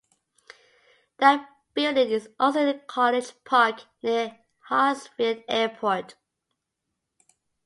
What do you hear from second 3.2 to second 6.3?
Park, near Hartsfield Airport.